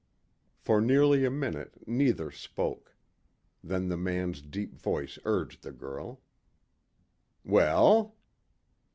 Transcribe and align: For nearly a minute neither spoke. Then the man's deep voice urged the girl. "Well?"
For 0.57 0.81
nearly 0.81 1.25
a 1.25 1.29
minute 1.29 1.87
neither 1.87 2.31
spoke. 2.31 2.95
Then 3.63 3.87
the 3.89 3.97
man's 3.97 4.41
deep 4.41 4.73
voice 4.75 5.19
urged 5.25 5.61
the 5.61 5.71
girl. 5.71 6.21
"Well?" 7.45 8.15